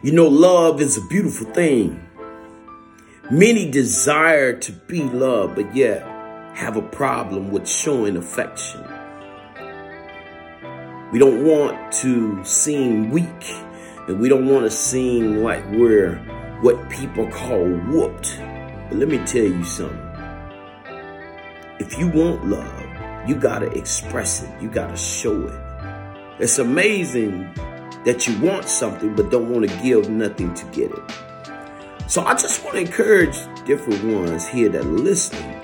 [0.00, 2.00] You know, love is a beautiful thing.
[3.32, 6.02] Many desire to be loved, but yet
[6.54, 8.80] have a problem with showing affection.
[11.10, 13.56] We don't want to seem weak,
[14.06, 16.14] and we don't want to seem like we're
[16.60, 18.38] what people call whooped.
[18.88, 19.98] But let me tell you something.
[21.80, 26.40] If you want love, you got to express it, you got to show it.
[26.40, 27.52] It's amazing
[28.08, 31.02] that you want something but don't want to give nothing to get it.
[32.06, 33.36] So I just want to encourage
[33.66, 35.60] different ones here that are listening.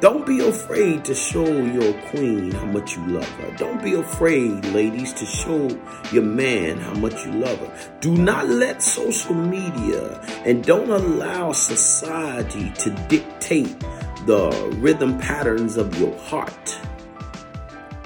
[0.00, 3.50] Don't be afraid to show your queen how much you love her.
[3.56, 5.68] Don't be afraid, ladies, to show
[6.12, 7.90] your man how much you love her.
[7.98, 13.80] Do not let social media and don't allow society to dictate
[14.26, 16.78] the rhythm patterns of your heart.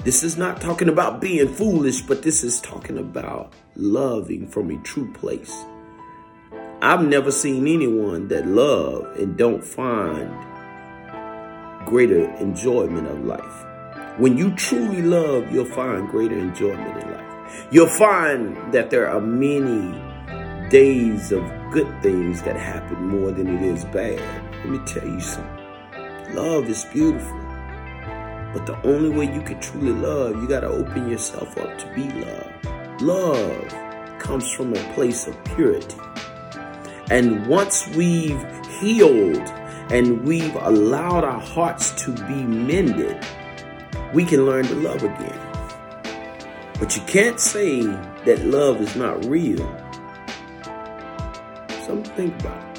[0.03, 4.77] This is not talking about being foolish, but this is talking about loving from a
[4.83, 5.53] true place.
[6.81, 10.33] I've never seen anyone that love and don't find
[11.85, 13.65] greater enjoyment of life.
[14.17, 17.67] When you truly love, you'll find greater enjoyment in life.
[17.69, 19.91] You'll find that there are many
[20.69, 24.21] days of good things that happen more than it is bad.
[24.59, 26.35] Let me tell you something.
[26.35, 27.48] Love is beautiful.
[28.53, 31.93] But the only way you can truly love, you got to open yourself up to
[31.93, 33.01] be loved.
[33.01, 35.97] Love comes from a place of purity.
[37.11, 38.43] And once we've
[38.79, 39.47] healed
[39.91, 43.23] and we've allowed our hearts to be mended,
[44.13, 45.39] we can learn to love again.
[46.79, 49.57] But you can't say that love is not real.
[51.85, 52.69] Something to think about.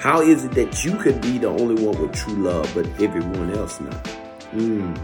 [0.00, 3.54] How is it that you could be the only one with true love, but everyone
[3.54, 4.19] else not?
[4.50, 4.94] Hmm.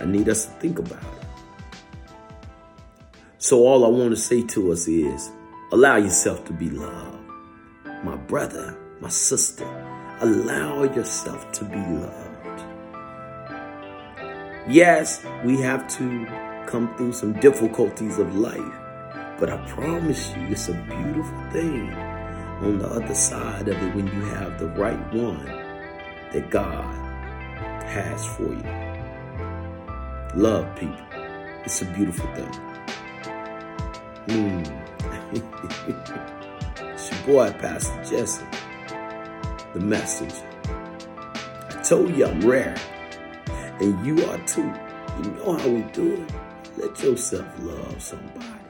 [0.00, 1.24] I need us to think about it.
[3.38, 5.30] So all I want to say to us is,
[5.70, 7.18] allow yourself to be loved.
[8.02, 9.64] My brother, my sister,
[10.20, 12.64] allow yourself to be loved.
[14.66, 16.26] Yes, we have to
[16.66, 18.74] come through some difficulties of life,
[19.38, 24.06] but I promise you it's a beautiful thing on the other side of it when
[24.06, 25.44] you have the right one
[26.32, 27.03] that God
[27.84, 28.64] has for you.
[30.34, 30.96] Love people.
[31.64, 32.50] It's a beautiful thing.
[34.26, 34.80] Mm.
[36.94, 38.44] it's your boy, Pastor Jesse,
[39.72, 40.34] the message.
[40.68, 42.76] I told you I'm rare,
[43.80, 44.72] and you are too.
[45.22, 46.32] You know how we do it.
[46.76, 48.63] Let yourself love somebody.